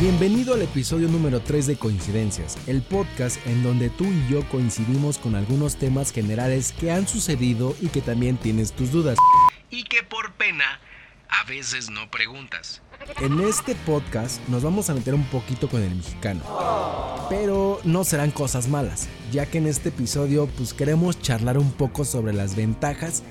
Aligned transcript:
Bienvenido 0.00 0.54
al 0.54 0.62
episodio 0.62 1.08
número 1.08 1.40
3 1.40 1.66
de 1.66 1.76
Coincidencias, 1.76 2.58
el 2.66 2.82
podcast 2.82 3.44
en 3.46 3.62
donde 3.62 3.88
tú 3.90 4.04
y 4.04 4.28
yo 4.28 4.46
coincidimos 4.48 5.18
con 5.18 5.34
algunos 5.34 5.76
temas 5.76 6.12
generales 6.12 6.72
que 6.78 6.90
han 6.90 7.08
sucedido 7.08 7.74
y 7.80 7.88
que 7.88 8.00
también 8.00 8.36
tienes 8.36 8.72
tus 8.72 8.92
dudas. 8.92 9.16
Y 9.70 9.84
que 9.84 10.02
por 10.02 10.34
pena 10.34 10.80
a 11.28 11.44
veces 11.44 11.90
no 11.90 12.10
preguntas. 12.10 12.82
En 13.20 13.40
este 13.40 13.74
podcast 13.74 14.40
nos 14.48 14.62
vamos 14.62 14.88
a 14.88 14.94
meter 14.94 15.14
un 15.14 15.24
poquito 15.24 15.68
con 15.68 15.82
el 15.82 15.94
mexicano, 15.94 16.40
pero 17.28 17.80
no 17.84 18.02
serán 18.04 18.30
cosas 18.30 18.68
malas, 18.68 19.08
ya 19.30 19.46
que 19.46 19.58
en 19.58 19.66
este 19.66 19.90
episodio 19.90 20.48
pues 20.56 20.72
queremos 20.72 21.20
charlar 21.20 21.58
un 21.58 21.70
poco 21.72 22.04
sobre 22.04 22.32
las 22.32 22.56
ventajas 22.56 23.22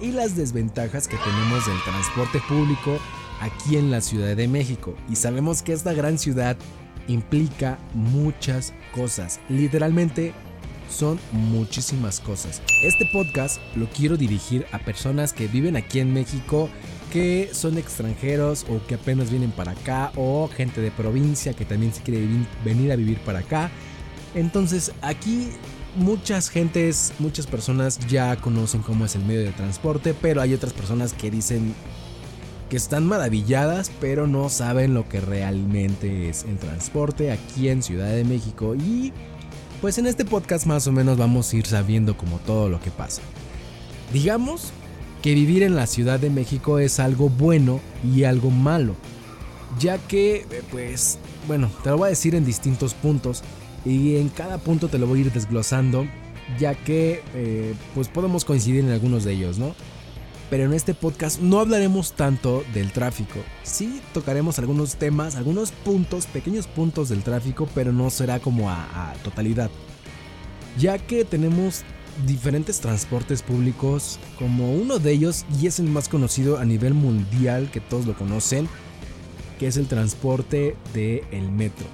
y 0.00 0.12
las 0.12 0.36
desventajas 0.36 1.08
que 1.08 1.16
tenemos 1.16 1.66
del 1.66 1.82
transporte 1.84 2.40
público 2.48 2.98
aquí 3.40 3.76
en 3.76 3.90
la 3.90 4.00
Ciudad 4.00 4.34
de 4.34 4.48
México. 4.48 4.94
Y 5.10 5.16
sabemos 5.16 5.62
que 5.62 5.72
esta 5.72 5.92
gran 5.92 6.18
ciudad 6.18 6.56
implica 7.06 7.78
muchas 7.94 8.72
cosas, 8.94 9.40
literalmente 9.48 10.32
son 10.88 11.20
muchísimas 11.32 12.20
cosas. 12.20 12.62
Este 12.82 13.04
podcast 13.12 13.60
lo 13.76 13.88
quiero 13.90 14.16
dirigir 14.16 14.64
a 14.72 14.78
personas 14.78 15.34
que 15.34 15.48
viven 15.48 15.76
aquí 15.76 16.00
en 16.00 16.14
México 16.14 16.70
que 17.12 17.50
son 17.52 17.78
extranjeros 17.78 18.64
o 18.68 18.84
que 18.86 18.94
apenas 18.94 19.30
vienen 19.30 19.50
para 19.50 19.72
acá 19.72 20.12
o 20.16 20.48
gente 20.48 20.80
de 20.80 20.90
provincia 20.90 21.54
que 21.54 21.64
también 21.64 21.92
se 21.92 22.02
quiere 22.02 22.26
venir 22.64 22.92
a 22.92 22.96
vivir 22.96 23.18
para 23.18 23.40
acá. 23.40 23.70
Entonces 24.34 24.92
aquí 25.02 25.48
muchas 25.96 26.48
gentes, 26.48 27.12
muchas 27.18 27.46
personas 27.46 27.98
ya 28.08 28.36
conocen 28.36 28.82
cómo 28.82 29.04
es 29.04 29.14
el 29.16 29.24
medio 29.24 29.42
de 29.42 29.52
transporte, 29.52 30.14
pero 30.14 30.40
hay 30.40 30.54
otras 30.54 30.72
personas 30.72 31.12
que 31.12 31.30
dicen 31.30 31.74
que 32.68 32.76
están 32.76 33.06
maravilladas, 33.06 33.90
pero 34.00 34.26
no 34.26 34.48
saben 34.50 34.92
lo 34.94 35.08
que 35.08 35.20
realmente 35.20 36.28
es 36.28 36.44
el 36.44 36.58
transporte 36.58 37.32
aquí 37.32 37.68
en 37.68 37.82
Ciudad 37.82 38.10
de 38.10 38.24
México. 38.24 38.74
Y 38.74 39.12
pues 39.80 39.96
en 39.98 40.06
este 40.06 40.24
podcast 40.24 40.66
más 40.66 40.86
o 40.86 40.92
menos 40.92 41.16
vamos 41.16 41.52
a 41.52 41.56
ir 41.56 41.66
sabiendo 41.66 42.16
como 42.16 42.38
todo 42.38 42.68
lo 42.68 42.80
que 42.80 42.90
pasa. 42.90 43.22
Digamos 44.12 44.72
que 45.22 45.34
vivir 45.34 45.62
en 45.62 45.74
la 45.74 45.86
Ciudad 45.86 46.20
de 46.20 46.30
México 46.30 46.78
es 46.78 47.00
algo 47.00 47.28
bueno 47.28 47.80
y 48.04 48.24
algo 48.24 48.50
malo, 48.50 48.94
ya 49.78 49.98
que, 49.98 50.46
eh, 50.50 50.62
pues, 50.70 51.18
bueno, 51.46 51.70
te 51.82 51.90
lo 51.90 51.98
voy 51.98 52.06
a 52.06 52.10
decir 52.10 52.34
en 52.34 52.44
distintos 52.44 52.94
puntos 52.94 53.42
y 53.84 54.16
en 54.16 54.28
cada 54.28 54.58
punto 54.58 54.88
te 54.88 54.98
lo 54.98 55.06
voy 55.06 55.20
a 55.20 55.22
ir 55.22 55.32
desglosando, 55.32 56.06
ya 56.58 56.74
que, 56.74 57.22
eh, 57.34 57.74
pues, 57.94 58.08
podemos 58.08 58.44
coincidir 58.44 58.84
en 58.84 58.90
algunos 58.90 59.24
de 59.24 59.32
ellos, 59.32 59.58
¿no? 59.58 59.74
Pero 60.50 60.64
en 60.64 60.72
este 60.72 60.94
podcast 60.94 61.40
no 61.40 61.60
hablaremos 61.60 62.12
tanto 62.12 62.64
del 62.72 62.90
tráfico. 62.90 63.38
Sí 63.64 64.00
tocaremos 64.14 64.58
algunos 64.58 64.96
temas, 64.96 65.36
algunos 65.36 65.72
puntos, 65.72 66.24
pequeños 66.26 66.66
puntos 66.66 67.10
del 67.10 67.22
tráfico, 67.22 67.68
pero 67.74 67.92
no 67.92 68.08
será 68.08 68.40
como 68.40 68.70
a, 68.70 69.10
a 69.10 69.12
totalidad. 69.16 69.70
Ya 70.78 70.96
que 70.96 71.26
tenemos 71.26 71.84
diferentes 72.26 72.80
transportes 72.80 73.42
públicos, 73.42 74.18
como 74.38 74.72
uno 74.72 74.98
de 74.98 75.12
ellos, 75.12 75.44
y 75.60 75.66
es 75.66 75.78
el 75.78 75.86
más 75.86 76.08
conocido 76.08 76.58
a 76.58 76.64
nivel 76.64 76.94
mundial, 76.94 77.70
que 77.70 77.80
todos 77.80 78.06
lo 78.06 78.14
conocen, 78.16 78.68
que 79.58 79.66
es 79.66 79.76
el 79.76 79.86
transporte 79.86 80.76
del 80.94 81.22
el 81.30 81.50
metro. 81.50 81.86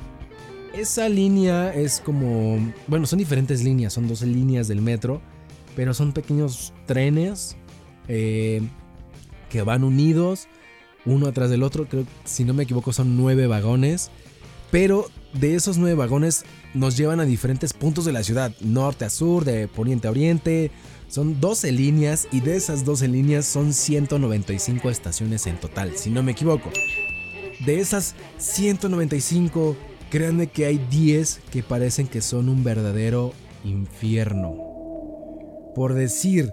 Esa 0.74 1.08
línea 1.08 1.72
es 1.72 2.00
como, 2.00 2.58
bueno, 2.86 3.06
son 3.06 3.18
diferentes 3.18 3.62
líneas, 3.62 3.92
son 3.92 4.08
12 4.08 4.26
líneas 4.26 4.66
del 4.66 4.82
metro, 4.82 5.20
pero 5.76 5.94
son 5.94 6.12
pequeños 6.12 6.72
trenes 6.86 7.56
eh, 8.08 8.60
que 9.50 9.62
van 9.62 9.84
unidos 9.84 10.48
uno 11.06 11.26
atrás 11.26 11.50
del 11.50 11.62
otro, 11.62 11.86
creo, 11.86 12.06
si 12.24 12.44
no 12.44 12.54
me 12.54 12.62
equivoco, 12.62 12.92
son 12.92 13.16
nueve 13.16 13.46
vagones, 13.46 14.10
pero 14.70 15.10
de 15.34 15.54
esos 15.54 15.76
nueve 15.76 15.96
vagones 15.96 16.44
nos 16.74 16.96
llevan 16.96 17.20
a 17.20 17.24
diferentes 17.24 17.72
puntos 17.72 18.04
de 18.04 18.12
la 18.12 18.22
ciudad, 18.22 18.52
norte 18.60 19.04
a 19.04 19.10
sur, 19.10 19.44
de 19.44 19.68
poniente 19.68 20.08
a 20.08 20.10
oriente. 20.10 20.70
Son 21.08 21.40
12 21.40 21.72
líneas 21.72 22.26
y 22.32 22.40
de 22.40 22.56
esas 22.56 22.84
12 22.84 23.08
líneas 23.08 23.46
son 23.46 23.72
195 23.72 24.90
estaciones 24.90 25.46
en 25.46 25.56
total, 25.58 25.96
si 25.96 26.10
no 26.10 26.22
me 26.22 26.32
equivoco. 26.32 26.70
De 27.64 27.80
esas 27.80 28.14
195, 28.38 29.76
créanme 30.10 30.48
que 30.48 30.66
hay 30.66 30.78
10 30.90 31.40
que 31.50 31.62
parecen 31.62 32.08
que 32.08 32.20
son 32.20 32.48
un 32.48 32.64
verdadero 32.64 33.32
infierno. 33.62 34.56
Por 35.74 35.94
decir, 35.94 36.52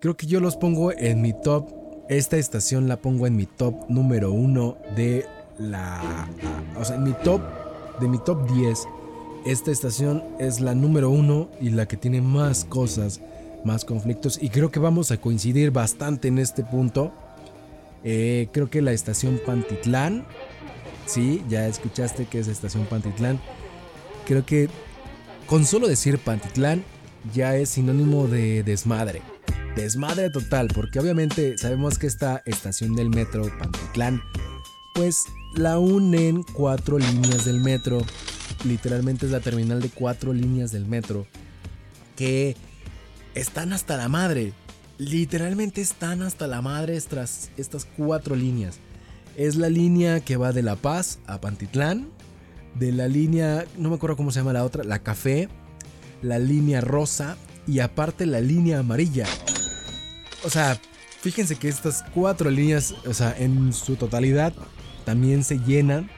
creo 0.00 0.16
que 0.16 0.26
yo 0.26 0.40
los 0.40 0.56
pongo 0.56 0.92
en 0.92 1.20
mi 1.20 1.34
top. 1.34 1.68
Esta 2.08 2.38
estación 2.38 2.88
la 2.88 3.00
pongo 3.00 3.26
en 3.26 3.36
mi 3.36 3.46
top 3.46 3.88
número 3.88 4.32
1 4.32 4.78
de 4.96 5.26
la... 5.58 6.28
O 6.76 6.84
sea, 6.84 6.96
en 6.96 7.04
mi 7.04 7.12
top 7.22 7.42
de 8.00 8.08
mi 8.08 8.18
top 8.18 8.50
10, 8.50 8.86
esta 9.44 9.70
estación 9.70 10.22
es 10.38 10.60
la 10.60 10.74
número 10.74 11.10
uno 11.10 11.48
y 11.60 11.70
la 11.70 11.86
que 11.86 11.96
tiene 11.96 12.20
más 12.20 12.64
cosas, 12.64 13.20
más 13.64 13.84
conflictos. 13.84 14.38
Y 14.40 14.50
creo 14.50 14.70
que 14.70 14.80
vamos 14.80 15.10
a 15.10 15.18
coincidir 15.18 15.70
bastante 15.70 16.28
en 16.28 16.38
este 16.38 16.62
punto. 16.62 17.12
Eh, 18.04 18.48
creo 18.52 18.70
que 18.70 18.82
la 18.82 18.92
estación 18.92 19.40
Pantitlán, 19.44 20.24
sí, 21.06 21.42
ya 21.48 21.66
escuchaste 21.66 22.26
que 22.26 22.40
es 22.40 22.48
estación 22.48 22.84
Pantitlán. 22.86 23.40
Creo 24.26 24.44
que 24.44 24.68
con 25.46 25.64
solo 25.64 25.88
decir 25.88 26.18
Pantitlán 26.18 26.84
ya 27.34 27.56
es 27.56 27.70
sinónimo 27.70 28.26
de 28.26 28.62
desmadre. 28.62 29.22
Desmadre 29.76 30.30
total, 30.30 30.68
porque 30.74 30.98
obviamente 30.98 31.56
sabemos 31.56 31.98
que 31.98 32.06
esta 32.06 32.42
estación 32.44 32.94
del 32.94 33.08
metro 33.08 33.42
Pantitlán 33.58 34.22
pues 34.94 35.24
la 35.54 35.78
unen 35.78 36.42
cuatro 36.42 36.98
líneas 36.98 37.44
del 37.44 37.60
metro. 37.60 38.02
Literalmente 38.64 39.26
es 39.26 39.32
la 39.32 39.40
terminal 39.40 39.80
de 39.80 39.88
cuatro 39.88 40.32
líneas 40.32 40.70
del 40.72 40.86
metro. 40.86 41.26
Que 42.16 42.56
están 43.34 43.72
hasta 43.72 43.96
la 43.96 44.08
madre. 44.08 44.52
Literalmente 44.98 45.80
están 45.80 46.22
hasta 46.22 46.46
la 46.46 46.60
madre 46.60 46.96
estas, 46.96 47.50
estas 47.56 47.86
cuatro 47.96 48.36
líneas. 48.36 48.78
Es 49.36 49.56
la 49.56 49.70
línea 49.70 50.20
que 50.20 50.36
va 50.36 50.52
de 50.52 50.62
La 50.62 50.76
Paz 50.76 51.20
a 51.26 51.40
Pantitlán. 51.40 52.08
De 52.74 52.92
la 52.92 53.08
línea, 53.08 53.64
no 53.78 53.88
me 53.88 53.96
acuerdo 53.96 54.16
cómo 54.16 54.30
se 54.30 54.40
llama 54.40 54.52
la 54.52 54.64
otra, 54.64 54.84
la 54.84 54.98
café. 54.98 55.48
La 56.20 56.38
línea 56.38 56.80
rosa. 56.80 57.36
Y 57.66 57.78
aparte 57.78 58.26
la 58.26 58.40
línea 58.40 58.80
amarilla. 58.80 59.26
O 60.44 60.50
sea, 60.50 60.78
fíjense 61.20 61.56
que 61.56 61.68
estas 61.68 62.04
cuatro 62.14 62.50
líneas, 62.50 62.94
o 63.06 63.14
sea, 63.14 63.34
en 63.38 63.72
su 63.72 63.96
totalidad 63.96 64.52
también 65.04 65.44
se 65.44 65.58
llenan. 65.58 66.10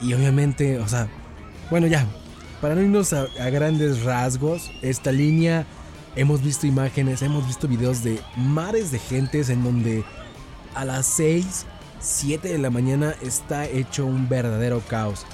Y 0.00 0.12
obviamente, 0.12 0.78
o 0.78 0.88
sea, 0.88 1.08
bueno 1.70 1.86
ya, 1.86 2.06
para 2.60 2.74
no 2.74 2.82
irnos 2.82 3.12
a, 3.12 3.26
grandes 3.50 4.02
rasgos, 4.02 4.70
esta 4.82 5.12
línea 5.12 5.66
hemos 6.16 6.42
visto 6.42 6.66
imágenes, 6.66 7.22
hemos 7.22 7.46
visto 7.46 7.68
videos 7.68 8.02
de 8.02 8.20
mares 8.36 8.90
de 8.90 8.98
gentes 8.98 9.48
en 9.48 9.62
donde 9.62 10.04
a 10.74 10.84
las 10.84 11.06
6, 11.06 11.66
7 12.00 12.48
de 12.48 12.58
la 12.58 12.70
mañana 12.70 13.14
está 13.22 13.66
hecho 13.66 14.06
un 14.06 14.28
verdadero 14.28 14.80
caos. 14.88 15.26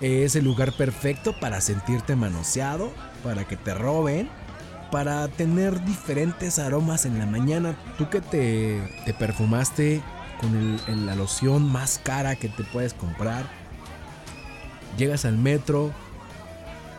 Es 0.00 0.36
el 0.36 0.44
lugar 0.44 0.72
perfecto 0.72 1.34
para 1.38 1.60
sentirte 1.60 2.16
manoseado, 2.16 2.92
para 3.22 3.44
que 3.44 3.56
te 3.56 3.74
roben, 3.74 4.28
para 4.90 5.28
tener 5.28 5.84
diferentes 5.84 6.58
aromas 6.58 7.04
en 7.04 7.18
la 7.18 7.26
mañana. 7.26 7.76
Tú 7.98 8.08
que 8.08 8.20
te, 8.20 8.80
te 9.04 9.12
perfumaste 9.12 10.02
con 10.40 11.06
la 11.06 11.14
loción 11.14 11.70
más 11.70 12.00
cara 12.02 12.36
que 12.36 12.48
te 12.48 12.64
puedes 12.64 12.94
comprar. 12.94 13.57
Llegas 14.96 15.24
al 15.24 15.38
metro, 15.38 15.92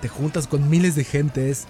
te 0.02 0.08
juntas 0.08 0.48
con 0.48 0.70
miles 0.70 0.96
de 0.96 1.04
gentes 1.04 1.66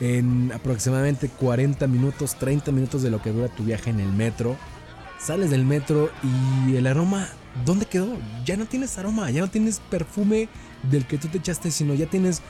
en 0.00 0.50
aproximadamente 0.52 1.28
40 1.28 1.86
minutos, 1.86 2.34
30 2.36 2.72
minutos 2.72 3.02
de 3.02 3.10
lo 3.10 3.22
que 3.22 3.30
dura 3.30 3.48
tu 3.48 3.64
viaje 3.64 3.90
en 3.90 4.00
el 4.00 4.12
metro. 4.12 4.56
Sales 5.18 5.50
del 5.50 5.66
metro 5.66 6.10
y 6.66 6.76
el 6.76 6.86
aroma, 6.86 7.28
¿dónde 7.66 7.84
quedó? 7.84 8.16
Ya 8.44 8.56
no 8.56 8.64
tienes 8.64 8.96
aroma, 8.96 9.30
ya 9.30 9.42
no 9.42 9.48
tienes 9.48 9.80
perfume 9.90 10.48
del 10.90 11.06
que 11.06 11.18
tú 11.18 11.28
te 11.28 11.38
echaste, 11.38 11.70
sino 11.70 11.92
ya 11.94 12.06
tienes 12.06 12.40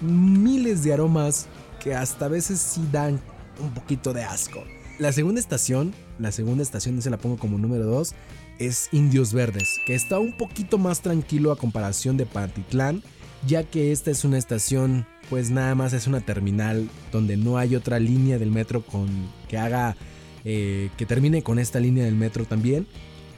miles 0.00 0.84
de 0.84 0.92
aromas 0.92 1.46
que 1.80 1.94
hasta 1.94 2.26
a 2.26 2.28
veces 2.28 2.60
sí 2.60 2.86
dan 2.92 3.20
un 3.60 3.70
poquito 3.72 4.12
de 4.12 4.24
asco. 4.24 4.62
La 4.98 5.12
segunda 5.12 5.40
estación, 5.40 5.94
la 6.18 6.32
segunda 6.32 6.62
estación, 6.62 7.00
se 7.00 7.08
la 7.08 7.16
pongo 7.16 7.38
como 7.38 7.56
número 7.56 7.86
2, 7.86 8.14
es 8.58 8.88
Indios 8.92 9.32
Verdes, 9.32 9.80
que 9.86 9.94
está 9.94 10.18
un 10.18 10.32
poquito 10.32 10.78
más 10.78 11.00
tranquilo 11.00 11.52
a 11.52 11.56
comparación 11.56 12.16
de 12.16 12.26
Pantitlán, 12.26 13.02
ya 13.46 13.62
que 13.62 13.92
esta 13.92 14.10
es 14.10 14.24
una 14.24 14.38
estación, 14.38 15.06
pues 15.30 15.50
nada 15.50 15.74
más 15.74 15.92
es 15.92 16.06
una 16.06 16.20
terminal 16.20 16.88
donde 17.12 17.36
no 17.36 17.58
hay 17.58 17.76
otra 17.76 17.98
línea 17.98 18.38
del 18.38 18.50
metro 18.50 18.82
con 18.84 19.08
que 19.48 19.58
haga 19.58 19.96
eh, 20.44 20.90
que 20.96 21.06
termine 21.06 21.42
con 21.42 21.58
esta 21.58 21.80
línea 21.80 22.04
del 22.04 22.14
metro 22.14 22.44
también. 22.44 22.86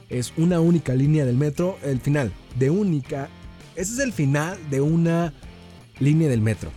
Es 0.09 0.33
una 0.37 0.59
única 0.59 0.93
línea 0.93 1.25
del 1.25 1.37
metro, 1.37 1.77
el 1.83 1.99
final 1.99 2.31
de 2.57 2.69
única. 2.69 3.29
Ese 3.75 3.93
es 3.93 3.99
el 3.99 4.11
final 4.11 4.57
de 4.69 4.81
una 4.81 5.33
línea 5.99 6.29
del 6.29 6.41
metro. 6.41 6.71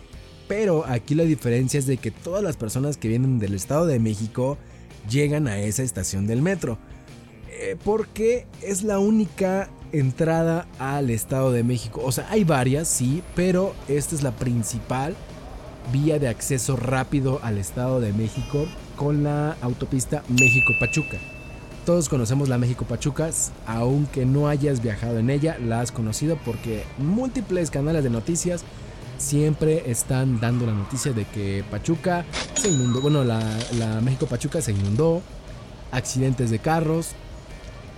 pero 0.47 0.85
aquí 0.85 1.15
la 1.15 1.23
diferencia 1.23 1.79
es 1.79 1.87
de 1.87 1.97
que 1.97 2.11
todas 2.11 2.43
las 2.43 2.55
personas 2.55 2.97
que 2.97 3.07
vienen 3.07 3.39
del 3.39 3.55
Estado 3.55 3.87
de 3.87 3.97
México 3.97 4.59
llegan 5.09 5.47
a 5.47 5.59
esa 5.59 5.81
estación 5.81 6.27
del 6.27 6.43
metro. 6.43 6.77
Eh, 7.65 7.75
porque 7.83 8.45
es 8.61 8.83
la 8.83 8.99
única 8.99 9.69
entrada 9.91 10.67
al 10.77 11.09
Estado 11.09 11.51
de 11.51 11.63
México. 11.63 11.99
O 12.05 12.11
sea, 12.11 12.27
hay 12.29 12.43
varias, 12.43 12.87
sí, 12.87 13.23
pero 13.35 13.73
esta 13.87 14.13
es 14.13 14.21
la 14.21 14.33
principal 14.33 15.15
vía 15.91 16.19
de 16.19 16.27
acceso 16.27 16.75
rápido 16.75 17.39
al 17.41 17.57
Estado 17.57 17.99
de 17.99 18.13
México 18.13 18.67
con 18.95 19.23
la 19.23 19.57
autopista 19.61 20.23
México-Pachuca. 20.29 21.17
Todos 21.87 22.07
conocemos 22.07 22.49
la 22.49 22.59
México-Pachuca, 22.59 23.31
aunque 23.65 24.27
no 24.27 24.47
hayas 24.47 24.83
viajado 24.83 25.17
en 25.17 25.31
ella, 25.31 25.57
la 25.59 25.81
has 25.81 25.91
conocido 25.91 26.37
porque 26.45 26.83
múltiples 26.99 27.71
canales 27.71 28.03
de 28.03 28.11
noticias 28.11 28.63
siempre 29.17 29.89
están 29.89 30.39
dando 30.39 30.67
la 30.67 30.73
noticia 30.73 31.13
de 31.13 31.25
que 31.25 31.63
Pachuca 31.71 32.25
se 32.53 32.69
inundó, 32.69 33.01
bueno, 33.01 33.23
la, 33.23 33.41
México-Pachuca 34.03 34.61
se 34.61 34.71
inundó, 34.71 35.23
accidentes 35.91 36.51
de 36.51 36.59
carros, 36.59 37.15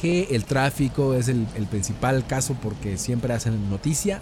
que 0.02 0.28
el 0.32 0.46
tráfico 0.46 1.14
es 1.14 1.28
el, 1.28 1.46
principal 1.70 2.26
caso 2.26 2.56
porque 2.62 2.98
siempre 2.98 3.34
hacen 3.34 3.70
noticia 3.70 4.22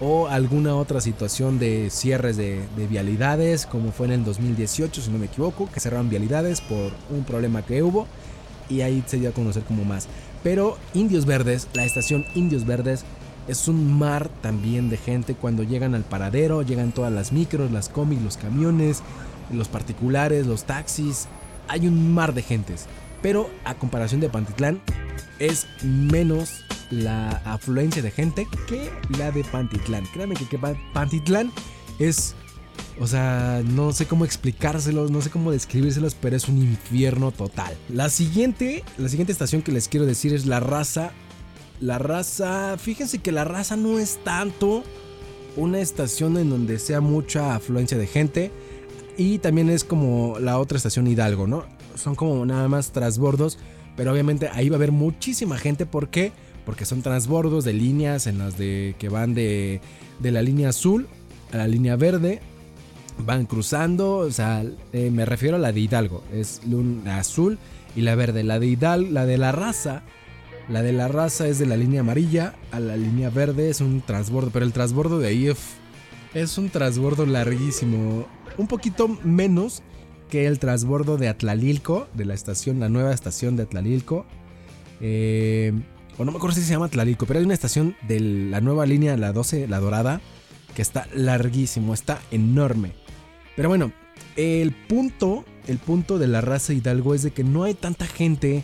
o 0.00 0.28
alguna 0.28 0.76
otra 0.76 1.00
situación 1.00 1.58
de 1.58 1.90
cierres 1.90 2.36
de, 2.36 2.66
vialidades 2.88 3.66
como 3.66 3.90
fue 3.90 4.06
en 4.06 4.12
el 4.12 4.24
2018 4.24 5.02
si 5.02 5.10
no 5.10 5.18
me 5.18 5.26
equivoco 5.26 5.68
que 5.72 5.80
cerraron 5.80 6.08
vialidades 6.08 6.60
por 6.60 6.92
un 7.10 7.24
problema 7.24 7.62
que 7.62 7.82
hubo 7.82 8.06
y 8.68 8.82
ahí 8.82 9.02
se 9.06 9.18
dio 9.18 9.30
a 9.30 9.32
conocer 9.32 9.62
como 9.64 9.84
más. 9.84 10.08
Pero 10.42 10.78
Indios 10.94 11.26
Verdes 11.26 11.68
la 11.72 11.84
estación 11.84 12.24
Indios 12.34 12.64
Verdes 12.64 13.04
es 13.48 13.66
un 13.66 13.98
mar 13.98 14.28
también 14.42 14.90
de 14.90 14.98
gente. 14.98 15.34
Cuando 15.34 15.62
llegan 15.62 15.94
al 15.94 16.04
paradero 16.04 16.62
llegan 16.62 16.92
todas 16.92 17.12
las 17.12 17.32
micros 17.32 17.72
las 17.72 17.88
comis 17.88 18.22
los 18.22 18.36
camiones 18.36 19.02
los 19.50 19.68
particulares 19.68 20.46
los 20.46 20.64
taxis 20.64 21.26
hay 21.66 21.86
un 21.88 22.14
mar 22.14 22.34
de 22.34 22.42
gentes. 22.42 22.86
Pero 23.20 23.50
a 23.64 23.74
comparación 23.74 24.20
de 24.20 24.28
Pantitlán 24.28 24.80
es 25.38 25.66
menos 25.82 26.64
la 26.90 27.30
afluencia 27.44 28.02
de 28.02 28.10
gente 28.10 28.46
que 28.66 28.90
la 29.18 29.30
de 29.30 29.44
Pantitlán. 29.44 30.04
Créanme 30.12 30.34
que, 30.34 30.58
Pantitlán 30.92 31.52
es, 31.98 32.34
o 33.00 33.06
sea, 33.06 33.62
no 33.64 33.92
sé 33.92 34.06
cómo 34.06 34.24
explicárselos, 34.24 35.10
no 35.10 35.20
sé 35.20 35.30
cómo 35.30 35.50
describírselos, 35.50 36.14
pero 36.14 36.36
es 36.36 36.48
un 36.48 36.58
infierno 36.58 37.30
total. 37.30 37.76
La 37.88 38.08
siguiente, 38.08 38.84
la 38.96 39.08
siguiente 39.08 39.32
estación 39.32 39.62
que 39.62 39.72
les 39.72 39.88
quiero 39.88 40.06
decir 40.06 40.32
es 40.32 40.46
la 40.46 40.60
raza. 40.60 41.12
La 41.80 41.98
raza, 41.98 42.76
fíjense 42.78 43.18
que 43.18 43.32
la 43.32 43.44
raza 43.44 43.76
no 43.76 43.98
es 43.98 44.18
tanto 44.24 44.82
una 45.56 45.80
estación 45.80 46.36
en 46.36 46.50
donde 46.50 46.78
sea 46.78 47.00
mucha 47.00 47.54
afluencia 47.54 47.98
de 47.98 48.06
gente. 48.06 48.50
Y 49.16 49.38
también 49.38 49.68
es 49.68 49.82
como 49.82 50.38
la 50.38 50.58
otra 50.58 50.76
estación 50.76 51.06
Hidalgo, 51.08 51.46
¿no? 51.46 51.64
Son 51.96 52.14
como 52.14 52.46
nada 52.46 52.68
más 52.68 52.92
trasbordos 52.92 53.58
pero 53.98 54.12
obviamente 54.12 54.48
ahí 54.54 54.68
va 54.68 54.76
a 54.76 54.78
haber 54.78 54.92
muchísima 54.92 55.58
gente. 55.58 55.84
¿Por 55.84 56.08
qué? 56.08 56.30
Porque 56.64 56.84
son 56.84 57.02
transbordos 57.02 57.64
de 57.64 57.72
líneas 57.72 58.28
en 58.28 58.38
las 58.38 58.56
de 58.56 58.94
que 58.96 59.08
van 59.08 59.34
de, 59.34 59.80
de 60.20 60.30
la 60.30 60.40
línea 60.40 60.68
azul 60.68 61.08
a 61.52 61.56
la 61.56 61.66
línea 61.66 61.96
verde. 61.96 62.40
Van 63.26 63.44
cruzando, 63.44 64.18
o 64.18 64.30
sea, 64.30 64.62
eh, 64.92 65.10
me 65.10 65.24
refiero 65.24 65.56
a 65.56 65.58
la 65.58 65.72
de 65.72 65.80
Hidalgo. 65.80 66.22
Es 66.32 66.60
la 67.04 67.18
azul 67.18 67.58
y 67.96 68.02
la 68.02 68.14
verde. 68.14 68.44
La 68.44 68.60
de 68.60 68.68
Hidalgo, 68.68 69.10
la 69.10 69.26
de 69.26 69.36
la 69.36 69.50
raza. 69.50 70.04
La 70.68 70.82
de 70.82 70.92
la 70.92 71.08
raza 71.08 71.48
es 71.48 71.58
de 71.58 71.66
la 71.66 71.76
línea 71.76 72.02
amarilla 72.02 72.54
a 72.70 72.78
la 72.78 72.96
línea 72.96 73.30
verde. 73.30 73.68
Es 73.68 73.80
un 73.80 74.00
transbordo. 74.00 74.50
Pero 74.52 74.64
el 74.64 74.72
transbordo 74.72 75.18
de 75.18 75.26
ahí 75.26 75.52
es 76.34 76.56
un 76.56 76.70
transbordo 76.70 77.26
larguísimo. 77.26 78.28
Un 78.58 78.68
poquito 78.68 79.08
menos 79.24 79.82
que 80.28 80.46
el 80.46 80.58
transbordo 80.58 81.16
de 81.16 81.28
Atlalilco, 81.28 82.08
de 82.14 82.24
la 82.24 82.34
estación, 82.34 82.80
la 82.80 82.88
nueva 82.88 83.12
estación 83.12 83.56
de 83.56 83.64
Atlalilco. 83.64 84.26
Eh, 85.00 85.72
o 86.16 86.24
no 86.24 86.32
me 86.32 86.38
acuerdo 86.38 86.56
si 86.56 86.62
se 86.62 86.72
llama 86.72 86.86
Atlalilco, 86.86 87.26
pero 87.26 87.38
hay 87.38 87.44
una 87.44 87.54
estación 87.54 87.96
de 88.06 88.20
la 88.20 88.60
nueva 88.60 88.86
línea, 88.86 89.16
la 89.16 89.32
12, 89.32 89.68
la 89.68 89.80
dorada, 89.80 90.20
que 90.74 90.82
está 90.82 91.06
larguísimo, 91.14 91.94
está 91.94 92.20
enorme. 92.30 92.92
Pero 93.56 93.68
bueno, 93.68 93.92
el 94.36 94.72
punto, 94.72 95.44
el 95.66 95.78
punto 95.78 96.18
de 96.18 96.28
la 96.28 96.40
raza 96.40 96.72
Hidalgo 96.72 97.14
es 97.14 97.22
de 97.22 97.30
que 97.30 97.44
no 97.44 97.64
hay 97.64 97.74
tanta 97.74 98.06
gente 98.06 98.62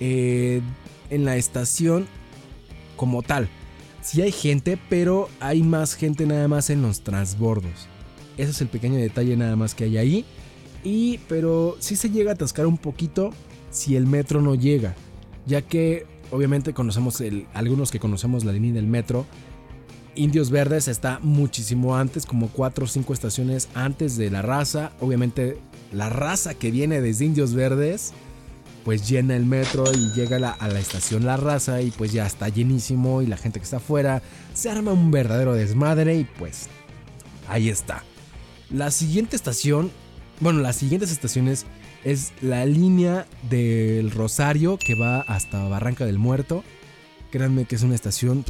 eh, 0.00 0.62
en 1.10 1.24
la 1.24 1.36
estación 1.36 2.06
como 2.96 3.22
tal. 3.22 3.48
Sí 4.02 4.22
hay 4.22 4.32
gente, 4.32 4.78
pero 4.88 5.28
hay 5.40 5.62
más 5.62 5.94
gente 5.94 6.26
nada 6.26 6.48
más 6.48 6.70
en 6.70 6.82
los 6.82 7.02
transbordos. 7.02 7.88
Ese 8.38 8.52
es 8.52 8.60
el 8.62 8.68
pequeño 8.68 8.96
detalle 8.96 9.36
nada 9.36 9.56
más 9.56 9.74
que 9.74 9.84
hay 9.84 9.98
ahí. 9.98 10.24
Y, 10.82 11.18
pero 11.28 11.76
sí 11.80 11.96
se 11.96 12.10
llega 12.10 12.30
a 12.30 12.34
atascar 12.34 12.66
un 12.66 12.78
poquito 12.78 13.30
si 13.70 13.96
el 13.96 14.06
metro 14.06 14.40
no 14.40 14.54
llega. 14.54 14.94
Ya 15.46 15.62
que 15.62 16.06
obviamente 16.30 16.72
conocemos 16.72 17.22
algunos 17.54 17.90
que 17.90 17.98
conocemos 17.98 18.44
la 18.44 18.52
línea 18.52 18.72
del 18.74 18.86
metro. 18.86 19.26
Indios 20.14 20.50
Verdes 20.50 20.88
está 20.88 21.18
muchísimo 21.22 21.96
antes, 21.96 22.26
como 22.26 22.48
4 22.48 22.84
o 22.84 22.88
5 22.88 23.12
estaciones 23.12 23.68
antes 23.74 24.16
de 24.16 24.30
la 24.30 24.42
raza. 24.42 24.92
Obviamente 25.00 25.58
la 25.92 26.08
raza 26.08 26.54
que 26.54 26.70
viene 26.70 27.00
desde 27.00 27.26
Indios 27.26 27.54
Verdes, 27.54 28.12
pues 28.84 29.08
llena 29.08 29.36
el 29.36 29.44
metro 29.44 29.84
y 29.92 30.12
llega 30.12 30.36
a 30.36 30.40
la, 30.40 30.50
a 30.50 30.68
la 30.68 30.80
estación 30.80 31.26
La 31.26 31.36
Raza 31.36 31.82
y 31.82 31.90
pues 31.90 32.12
ya 32.12 32.26
está 32.26 32.48
llenísimo 32.48 33.20
y 33.22 33.26
la 33.26 33.36
gente 33.36 33.60
que 33.60 33.64
está 33.64 33.76
afuera 33.76 34.22
se 34.54 34.70
arma 34.70 34.92
un 34.92 35.10
verdadero 35.10 35.52
desmadre 35.52 36.16
y 36.16 36.24
pues 36.24 36.68
ahí 37.48 37.68
está. 37.68 38.04
La 38.70 38.90
siguiente 38.90 39.36
estación 39.36 39.90
bueno, 40.40 40.60
las 40.60 40.76
siguientes 40.76 41.12
estaciones 41.12 41.66
es 42.04 42.32
la 42.40 42.64
línea 42.64 43.26
del 43.48 44.10
Rosario 44.10 44.78
que 44.78 44.94
va 44.94 45.20
hasta 45.20 45.68
Barranca 45.68 46.06
del 46.06 46.18
Muerto. 46.18 46.64
Créanme 47.30 47.66
que 47.66 47.76
es 47.76 47.82
una 47.82 47.94
estación 47.94 48.44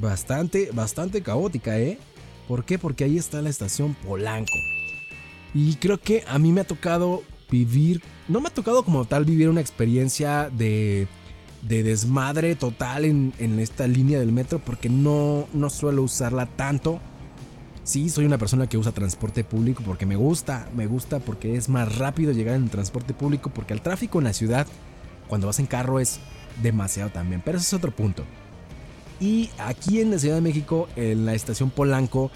bastante, 0.00 0.70
bastante 0.72 1.22
caótica, 1.22 1.78
¿eh? 1.78 1.98
¿Por 2.48 2.64
qué? 2.64 2.78
Porque 2.78 3.04
ahí 3.04 3.18
está 3.18 3.42
la 3.42 3.50
estación 3.50 3.94
Polanco. 3.94 4.56
Y 5.54 5.74
creo 5.76 5.98
que 5.98 6.24
a 6.26 6.38
mí 6.38 6.52
me 6.52 6.62
ha 6.62 6.66
tocado 6.66 7.22
vivir, 7.50 8.02
no 8.28 8.40
me 8.40 8.48
ha 8.48 8.54
tocado 8.54 8.82
como 8.82 9.04
tal 9.04 9.24
vivir 9.24 9.48
una 9.48 9.60
experiencia 9.60 10.50
de, 10.50 11.06
de 11.62 11.82
desmadre 11.82 12.56
total 12.56 13.04
en, 13.04 13.32
en, 13.38 13.58
esta 13.58 13.86
línea 13.86 14.18
del 14.18 14.32
metro 14.32 14.58
porque 14.58 14.88
no, 14.88 15.48
no 15.52 15.70
suelo 15.70 16.02
usarla 16.02 16.46
tanto. 16.46 17.00
Sí, 17.86 18.10
soy 18.10 18.24
una 18.24 18.36
persona 18.36 18.66
que 18.66 18.76
usa 18.76 18.90
transporte 18.90 19.44
público 19.44 19.80
porque 19.86 20.06
me 20.06 20.16
gusta, 20.16 20.68
me 20.74 20.88
gusta 20.88 21.20
porque 21.20 21.54
es 21.54 21.68
más 21.68 21.96
rápido 21.98 22.32
llegar 22.32 22.56
en 22.56 22.68
transporte 22.68 23.14
público 23.14 23.50
porque 23.54 23.74
el 23.74 23.80
tráfico 23.80 24.18
en 24.18 24.24
la 24.24 24.32
ciudad 24.32 24.66
cuando 25.28 25.46
vas 25.46 25.60
en 25.60 25.66
carro 25.66 26.00
es 26.00 26.18
demasiado 26.60 27.10
también, 27.10 27.42
pero 27.44 27.58
ese 27.58 27.68
es 27.68 27.74
otro 27.74 27.92
punto. 27.92 28.24
Y 29.20 29.50
aquí 29.58 30.00
en 30.00 30.10
la 30.10 30.18
Ciudad 30.18 30.34
de 30.34 30.40
México, 30.40 30.88
en 30.96 31.26
la 31.26 31.34
estación 31.34 31.70
Polanco, 31.70 32.32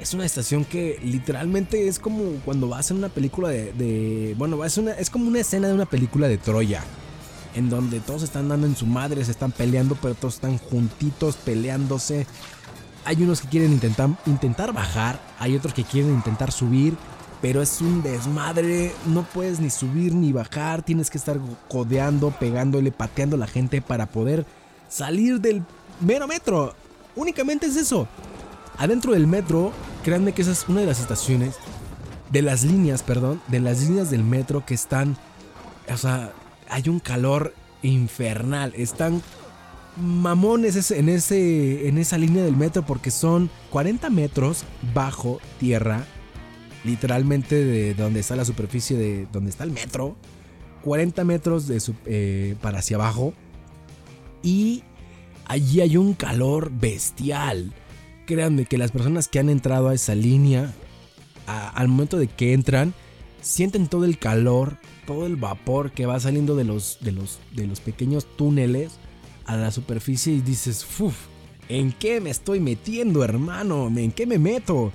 es 0.00 0.14
una 0.14 0.24
estación 0.24 0.64
que 0.64 1.00
literalmente 1.02 1.88
es 1.88 1.98
como 1.98 2.22
cuando 2.44 2.68
vas 2.68 2.92
en 2.92 2.98
una 2.98 3.08
película 3.08 3.48
de... 3.48 4.36
bueno, 4.38 4.64
es, 4.64 4.78
una, 4.78 4.92
es 4.92 5.10
como 5.10 5.26
una 5.26 5.40
escena 5.40 5.66
de 5.66 5.74
una 5.74 5.86
película 5.86 6.28
de 6.28 6.38
Troya. 6.38 6.84
En 7.56 7.68
donde 7.68 7.98
todos 7.98 8.22
están 8.22 8.48
dando 8.48 8.68
en 8.68 8.76
su 8.76 8.86
madre, 8.86 9.24
se 9.24 9.32
están 9.32 9.50
peleando, 9.50 9.98
pero 10.00 10.14
todos 10.14 10.34
están 10.34 10.58
juntitos 10.58 11.34
peleándose. 11.36 12.24
Hay 13.04 13.22
unos 13.22 13.40
que 13.40 13.48
quieren 13.48 13.72
intentar, 13.72 14.10
intentar 14.26 14.72
bajar, 14.72 15.20
hay 15.38 15.56
otros 15.56 15.74
que 15.74 15.84
quieren 15.84 16.12
intentar 16.12 16.52
subir, 16.52 16.96
pero 17.40 17.60
es 17.60 17.80
un 17.80 18.02
desmadre, 18.02 18.94
no 19.06 19.24
puedes 19.24 19.58
ni 19.58 19.70
subir 19.70 20.14
ni 20.14 20.32
bajar, 20.32 20.82
tienes 20.82 21.10
que 21.10 21.18
estar 21.18 21.40
codeando, 21.68 22.30
pegándole, 22.30 22.92
pateando 22.92 23.34
a 23.34 23.40
la 23.40 23.48
gente 23.48 23.82
para 23.82 24.06
poder 24.06 24.46
salir 24.88 25.40
del 25.40 25.64
mero 26.00 26.28
metro. 26.28 26.74
Únicamente 27.16 27.66
es 27.66 27.76
eso. 27.76 28.06
Adentro 28.78 29.12
del 29.12 29.26
metro, 29.26 29.72
créanme 30.04 30.32
que 30.32 30.42
esa 30.42 30.52
es 30.52 30.68
una 30.68 30.80
de 30.80 30.86
las 30.86 31.00
estaciones, 31.00 31.56
de 32.30 32.42
las 32.42 32.62
líneas, 32.62 33.02
perdón, 33.02 33.42
de 33.48 33.58
las 33.60 33.80
líneas 33.82 34.10
del 34.10 34.22
metro 34.22 34.64
que 34.64 34.74
están, 34.74 35.16
o 35.92 35.96
sea, 35.96 36.32
hay 36.70 36.88
un 36.88 37.00
calor 37.00 37.54
infernal, 37.82 38.72
están 38.76 39.20
mamones 39.96 40.90
en, 40.90 41.08
ese, 41.08 41.88
en 41.88 41.98
esa 41.98 42.18
línea 42.18 42.44
del 42.44 42.56
metro 42.56 42.82
porque 42.84 43.10
son 43.10 43.50
40 43.70 44.10
metros 44.10 44.64
bajo 44.94 45.40
tierra, 45.60 46.06
literalmente 46.84 47.64
de 47.64 47.94
donde 47.94 48.20
está 48.20 48.36
la 48.36 48.44
superficie 48.44 48.96
de 48.96 49.26
donde 49.32 49.50
está 49.50 49.64
el 49.64 49.70
metro, 49.70 50.16
40 50.82 51.24
metros 51.24 51.66
de 51.66 51.80
eh, 52.06 52.56
para 52.60 52.78
hacia 52.78 52.96
abajo 52.96 53.34
y 54.42 54.82
allí 55.44 55.80
hay 55.80 55.96
un 55.96 56.14
calor 56.14 56.70
bestial. 56.72 57.72
Créanme 58.26 58.64
que 58.64 58.78
las 58.78 58.92
personas 58.92 59.28
que 59.28 59.38
han 59.38 59.50
entrado 59.50 59.88
a 59.88 59.94
esa 59.94 60.14
línea, 60.14 60.72
al 61.46 61.88
momento 61.88 62.18
de 62.18 62.28
que 62.28 62.54
entran, 62.54 62.94
sienten 63.40 63.88
todo 63.88 64.04
el 64.04 64.18
calor, 64.18 64.78
todo 65.06 65.26
el 65.26 65.36
vapor 65.36 65.90
que 65.90 66.06
va 66.06 66.18
saliendo 66.20 66.56
de 66.56 66.64
los, 66.64 66.98
de 67.00 67.12
los, 67.12 67.40
de 67.54 67.66
los 67.66 67.80
pequeños 67.80 68.26
túneles 68.36 68.92
a 69.52 69.56
la 69.56 69.70
superficie 69.70 70.32
y 70.32 70.40
dices, 70.40 70.86
uff, 70.98 71.14
¿en 71.68 71.92
qué 71.92 72.20
me 72.20 72.30
estoy 72.30 72.60
metiendo, 72.60 73.24
hermano? 73.24 73.90
¿En 73.96 74.12
qué 74.12 74.26
me 74.26 74.38
meto? 74.38 74.92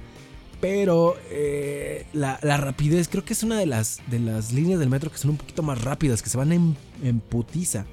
Pero 0.60 1.16
eh, 1.30 2.06
la, 2.14 2.38
rapidez 2.38 3.08
creo 3.08 3.24
que 3.24 3.34
es 3.34 3.44
una 3.44 3.60
de 3.60 3.68
las, 3.68 4.02
de 4.10 4.20
las 4.20 4.52
líneas 4.52 4.80
del 4.80 4.90
metro 4.90 5.12
que 5.12 5.18
son 5.18 5.32
un 5.32 5.38
poquito 5.38 5.62
más 5.62 5.84
rápidas, 5.84 6.24
que 6.24 6.30
se 6.30 6.38
van 6.38 6.52
en, 6.52 6.76
en 7.04 7.20
putiza. 7.20 7.86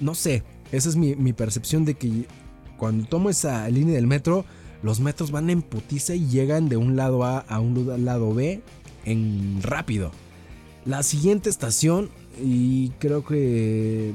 No 0.00 0.14
sé, 0.14 0.42
esa 0.72 0.88
es 0.88 0.96
mi, 0.96 1.32
percepción 1.32 1.84
de 1.84 1.94
que 1.94 2.26
cuando 2.76 3.06
tomo 3.06 3.30
esa 3.30 3.68
línea 3.68 3.94
del 3.94 4.08
metro, 4.08 4.44
los 4.82 4.98
metros 4.98 5.30
van 5.30 5.48
en 5.50 5.62
putiza 5.62 6.16
y 6.16 6.26
llegan 6.26 6.68
de 6.68 6.76
un 6.76 6.96
lado 6.96 7.22
A 7.22 7.38
a 7.38 7.60
un 7.60 8.04
lado 8.04 8.34
B 8.34 8.60
en 9.04 9.62
rápido. 9.62 10.10
La 10.84 11.04
siguiente 11.04 11.48
estación, 11.48 12.10
y 12.42 12.88
creo 12.98 13.24
que 13.24 14.12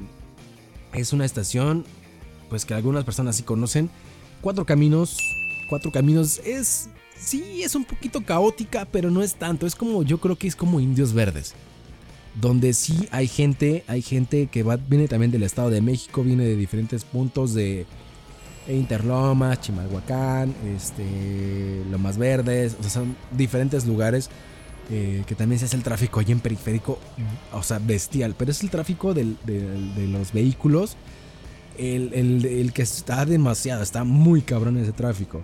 es 0.94 1.14
una 1.14 1.26
estación 1.26 1.86
pues 2.50 2.66
que 2.66 2.74
algunas 2.74 3.04
personas 3.04 3.36
sí 3.36 3.44
conocen, 3.44 3.90
Cuatro 4.42 4.66
Caminos. 4.66 5.18
Cuatro 5.70 5.92
Caminos 5.92 6.40
es 6.46 6.90
sí 7.20 7.62
es 7.64 7.76
un 7.76 7.84
poquito 7.84 8.22
caótica, 8.22 8.88
pero 8.90 9.12
no 9.12 9.22
es 9.22 9.36
tanto, 9.36 9.68
es 9.68 9.76
como 9.76 10.04
yo 10.04 10.20
creo 10.20 10.38
que 10.38 10.48
es 10.48 10.56
como 10.56 10.80
Indios 10.80 11.14
Verdes. 11.14 11.54
Donde 12.40 12.74
sí 12.74 13.08
hay 13.12 13.28
gente, 13.28 13.84
hay 13.88 14.02
gente 14.02 14.48
que 14.48 14.64
va, 14.64 14.78
viene 14.78 15.08
también 15.08 15.32
del 15.32 15.44
Estado 15.44 15.70
de 15.70 15.82
México, 15.82 16.24
viene 16.24 16.46
de 16.46 16.56
diferentes 16.56 17.04
puntos 17.04 17.54
de 17.54 17.86
Interlomas, 18.68 19.60
Chimalhuacán, 19.62 20.54
este, 20.76 21.84
Lomas 21.92 22.18
Verdes, 22.18 22.78
o 22.80 22.84
sea, 22.84 22.92
son 22.92 23.16
diferentes 23.36 23.86
lugares 23.86 24.30
eh, 24.90 25.24
que 25.28 25.36
también 25.36 25.60
se 25.60 25.66
hace 25.66 25.76
el 25.76 25.84
tráfico 25.84 26.20
allí 26.20 26.32
en 26.32 26.40
periférico, 26.40 27.00
o 27.54 27.64
sea, 27.64 27.80
bestial. 27.80 28.36
Pero 28.38 28.52
es 28.52 28.62
el 28.62 28.70
tráfico 28.70 29.14
de 29.14 29.36
los 30.08 30.34
vehículos 30.34 30.98
el, 31.80 32.72
que 32.74 32.82
está 32.82 33.26
demasiado, 33.26 33.82
está 33.82 34.04
muy 34.04 34.42
cabrón 34.42 34.78
ese 34.78 34.92
tráfico. 34.92 35.42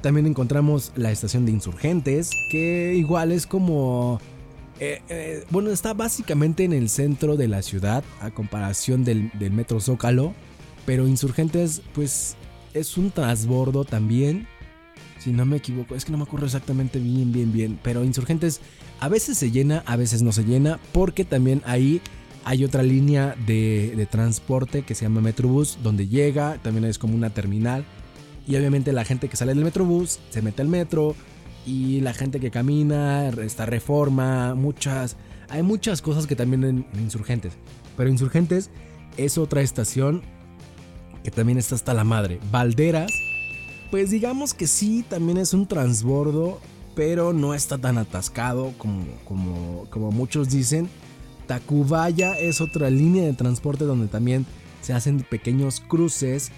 También 0.00 0.26
encontramos 0.26 0.92
la 0.94 1.10
estación 1.10 1.44
de 1.44 1.52
insurgentes, 1.52 2.30
que 2.50 2.94
igual 2.96 3.32
es 3.32 3.46
como... 3.46 4.20
Eh, 4.80 5.02
eh, 5.08 5.44
bueno, 5.50 5.70
está 5.70 5.92
básicamente 5.92 6.62
en 6.62 6.72
el 6.72 6.88
centro 6.88 7.36
de 7.36 7.48
la 7.48 7.62
ciudad, 7.62 8.04
a 8.20 8.30
comparación 8.30 9.04
del, 9.04 9.30
del 9.38 9.52
metro 9.52 9.80
Zócalo. 9.80 10.34
Pero 10.86 11.08
insurgentes, 11.08 11.82
pues, 11.94 12.36
es 12.74 12.96
un 12.96 13.10
transbordo 13.10 13.84
también 13.84 14.46
si 15.18 15.32
no 15.32 15.44
me 15.44 15.56
equivoco, 15.56 15.94
es 15.94 16.04
que 16.04 16.12
no 16.12 16.18
me 16.18 16.24
acuerdo 16.24 16.46
exactamente 16.46 16.98
bien, 16.98 17.32
bien, 17.32 17.52
bien. 17.52 17.78
Pero 17.82 18.04
Insurgentes 18.04 18.60
a 19.00 19.08
veces 19.08 19.38
se 19.38 19.50
llena, 19.50 19.82
a 19.86 19.96
veces 19.96 20.22
no 20.22 20.32
se 20.32 20.44
llena, 20.44 20.78
porque 20.92 21.24
también 21.24 21.62
ahí 21.66 22.00
hay 22.44 22.64
otra 22.64 22.82
línea 22.82 23.34
de, 23.46 24.06
transporte 24.10 24.82
que 24.82 24.94
se 24.94 25.04
llama 25.04 25.20
Metrobús, 25.20 25.78
donde 25.82 26.08
llega, 26.08 26.58
también 26.62 26.84
es 26.84 26.98
como 26.98 27.14
una 27.14 27.30
terminal. 27.30 27.84
Y 28.46 28.56
obviamente 28.56 28.92
la 28.92 29.04
gente 29.04 29.28
que 29.28 29.36
sale 29.36 29.54
del 29.54 29.64
Metrobús 29.64 30.20
se 30.30 30.40
mete 30.40 30.62
al 30.62 30.68
metro. 30.68 31.14
Y 31.66 32.00
la 32.00 32.14
gente 32.14 32.40
que 32.40 32.50
camina, 32.50 33.28
está 33.28 33.66
reforma, 33.66 34.54
muchas. 34.54 35.16
Hay 35.50 35.62
muchas 35.62 36.00
cosas 36.00 36.26
que 36.26 36.34
también 36.34 36.64
en 36.64 36.86
Insurgentes. 36.98 37.52
Pero 37.96 38.08
Insurgentes 38.08 38.70
es 39.18 39.36
otra 39.36 39.60
estación 39.60 40.22
que 41.22 41.30
también 41.30 41.58
está 41.58 41.74
hasta 41.74 41.92
la 41.92 42.04
madre. 42.04 42.40
Valderas 42.50 43.10
pues 43.90 44.10
digamos 44.10 44.54
que 44.54 44.66
sí, 44.66 45.04
también 45.08 45.38
es 45.38 45.54
un 45.54 45.66
transbordo, 45.66 46.60
pero 46.94 47.32
no 47.32 47.54
está 47.54 47.78
tan 47.78 47.96
atascado 47.96 48.72
como, 48.76 49.04
como, 49.24 50.10
muchos 50.10 50.48
dicen. 50.48 50.88
Tacubaya 51.46 52.38
es 52.38 52.60
otra 52.60 52.90
línea 52.90 53.24
de 53.24 53.32
transporte 53.32 53.84
donde 53.84 54.08
también 54.08 54.44
se 54.82 54.92
hacen 54.92 55.20
pequeños 55.20 55.80
cruces 55.80 56.50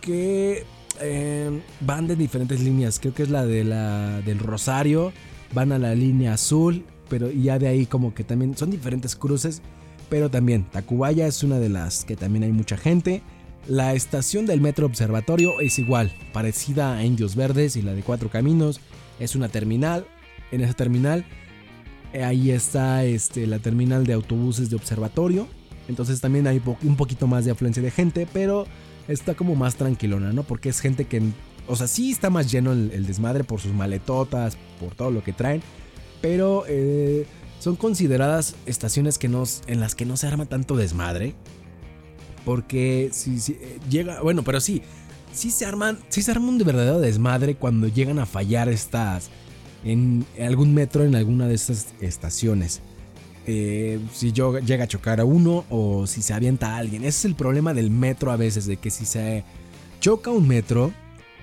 que 0.00 0.64
eh, 1.00 1.62
van 1.80 2.06
de 2.06 2.16
diferentes 2.16 2.60
líneas. 2.60 2.98
Creo 2.98 3.14
que 3.14 3.22
es 3.22 3.30
la, 3.30 3.46
de 3.46 3.64
la 3.64 4.20
del 4.20 4.38
Rosario, 4.38 5.12
van 5.54 5.72
a 5.72 5.78
la 5.78 5.94
línea 5.94 6.34
azul, 6.34 6.84
pero 7.08 7.30
ya 7.30 7.58
de 7.58 7.68
ahí 7.68 7.86
como 7.86 8.12
que 8.12 8.24
también 8.24 8.56
son 8.56 8.70
diferentes 8.70 9.16
cruces. 9.16 9.62
Pero 10.10 10.30
también 10.30 10.64
Tacubaya 10.64 11.26
es 11.26 11.42
una 11.42 11.58
de 11.58 11.68
las 11.68 12.04
que 12.04 12.16
también 12.16 12.44
hay 12.44 12.52
mucha 12.52 12.76
gente. 12.76 13.22
La 13.68 13.92
estación 13.92 14.46
del 14.46 14.62
Metro 14.62 14.86
Observatorio 14.86 15.60
es 15.60 15.78
igual, 15.78 16.10
parecida 16.32 16.96
a 16.96 17.04
Indios 17.04 17.36
Verdes 17.36 17.76
y 17.76 17.82
la 17.82 17.92
de 17.92 18.02
Cuatro 18.02 18.30
Caminos. 18.30 18.80
Es 19.20 19.36
una 19.36 19.50
terminal. 19.50 20.06
En 20.50 20.62
esa 20.62 20.72
terminal, 20.72 21.26
eh, 22.14 22.24
ahí 22.24 22.50
está 22.50 23.04
este, 23.04 23.46
la 23.46 23.58
terminal 23.58 24.06
de 24.06 24.14
autobuses 24.14 24.70
de 24.70 24.76
observatorio. 24.76 25.46
Entonces 25.86 26.22
también 26.22 26.46
hay 26.46 26.62
un 26.82 26.96
poquito 26.96 27.26
más 27.26 27.44
de 27.44 27.50
afluencia 27.50 27.82
de 27.82 27.90
gente, 27.90 28.26
pero 28.32 28.66
está 29.06 29.34
como 29.34 29.54
más 29.54 29.74
tranquilona, 29.74 30.32
¿no? 30.32 30.44
Porque 30.44 30.70
es 30.70 30.80
gente 30.80 31.04
que, 31.04 31.20
o 31.66 31.76
sea, 31.76 31.88
sí 31.88 32.10
está 32.10 32.30
más 32.30 32.50
lleno 32.50 32.72
el, 32.72 33.06
desmadre 33.06 33.44
por 33.44 33.60
sus 33.60 33.74
maletotas, 33.74 34.56
por 34.80 34.94
todo 34.94 35.10
lo 35.10 35.22
que 35.22 35.34
traen, 35.34 35.60
pero 36.22 36.64
eh, 36.68 37.26
son 37.58 37.76
consideradas 37.76 38.54
estaciones 38.64 39.18
que 39.18 39.28
nos, 39.28 39.60
en 39.66 39.78
las 39.78 39.94
que 39.94 40.06
no 40.06 40.16
se 40.16 40.26
arma 40.26 40.46
tanto 40.46 40.74
desmadre. 40.74 41.34
Porque 42.48 43.10
si, 43.12 43.36
eh, 43.52 43.78
llega, 43.90 44.22
bueno, 44.22 44.42
pero 44.42 44.58
sí, 44.58 44.80
sí 45.34 45.50
se 45.50 45.66
arman, 45.66 45.98
sí 46.08 46.22
se 46.22 46.30
arma 46.30 46.48
un 46.48 46.56
de 46.56 46.64
verdadero 46.64 46.98
desmadre 46.98 47.56
cuando 47.56 47.88
llegan 47.88 48.18
a 48.18 48.24
fallar 48.24 48.70
estas 48.70 49.28
en 49.84 50.24
algún 50.40 50.72
metro 50.72 51.04
en 51.04 51.14
alguna 51.14 51.46
de 51.46 51.54
estas 51.54 51.88
estaciones. 52.00 52.80
Eh, 53.46 54.00
si 54.14 54.32
yo 54.32 54.60
llega 54.60 54.84
a 54.84 54.88
chocar 54.88 55.20
a 55.20 55.26
uno 55.26 55.66
o 55.68 56.06
si 56.06 56.22
se 56.22 56.32
avienta 56.32 56.72
a 56.72 56.78
alguien. 56.78 57.02
Ese 57.02 57.18
es 57.18 57.24
el 57.26 57.34
problema 57.34 57.74
del 57.74 57.90
metro 57.90 58.32
a 58.32 58.38
veces, 58.38 58.64
de 58.64 58.78
que 58.78 58.88
si 58.88 59.04
se 59.04 59.44
choca 60.00 60.30
un 60.30 60.48
metro, 60.48 60.90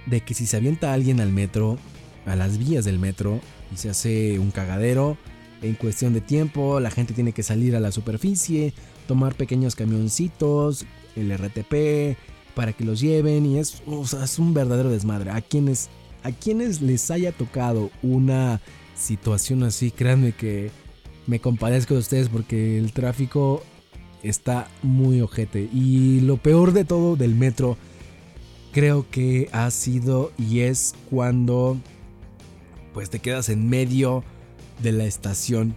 de 0.08 0.22
que 0.22 0.34
si 0.34 0.48
se 0.48 0.58
avienta 0.58 0.92
alguien 0.92 1.20
al 1.20 1.32
metro, 1.32 1.78
a 2.26 2.36
las 2.36 2.58
vías 2.58 2.84
del 2.84 2.98
metro, 2.98 3.42
y 3.72 3.78
se 3.78 3.92
hace 3.92 4.40
un 4.40 4.50
cagadero, 4.50 5.20
en 5.62 5.76
cuestión 5.76 6.14
de 6.14 6.22
tiempo, 6.22 6.80
la 6.80 6.90
gente 6.90 7.14
tiene 7.14 7.32
que 7.32 7.44
salir 7.44 7.76
a 7.76 7.80
la 7.80 7.92
superficie, 7.92 8.74
tomar 9.08 9.36
pequeños 9.36 9.76
camioncitos, 9.76 10.86
el 11.16 11.36
RTP, 11.38 12.18
para 12.54 12.74
que 12.74 12.86
los 12.86 13.00
lleven 13.00 13.46
y 13.46 13.60
es, 13.60 13.82
es 14.24 14.40
un 14.40 14.54
verdadero 14.54 14.90
desmadre. 14.90 15.32
A 15.32 15.42
quienes, 15.42 15.90
a 16.24 16.32
quienes 16.32 16.82
les 16.82 17.12
haya 17.12 17.32
tocado 17.32 17.92
una 18.02 18.62
situación 18.96 19.64
así, 19.64 19.92
créanme 19.92 20.32
que 20.32 20.72
me 21.28 21.40
compadezco 21.40 21.96
de 21.96 22.00
ustedes 22.02 22.30
porque 22.30 22.78
el 22.78 22.94
tráfico 22.94 23.64
está 24.24 24.70
muy 24.82 25.22
ojete. 25.22 25.70
Y 25.74 26.22
lo 26.22 26.38
peor 26.38 26.72
de 26.72 26.86
todo 26.86 27.16
del 27.16 27.36
metro 27.36 27.78
creo 28.72 29.10
que 29.10 29.50
ha 29.52 29.70
sido 29.72 30.32
y 30.38 30.62
es 30.62 30.96
cuando 31.10 31.78
pues 32.94 33.10
te 33.10 33.20
quedas 33.20 33.50
en 33.50 33.70
medio 33.70 34.24
de 34.82 34.92
la 34.92 35.06
estación 35.06 35.76